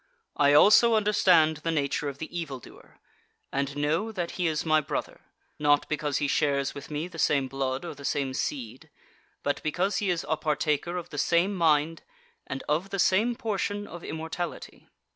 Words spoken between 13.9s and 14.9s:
immortality.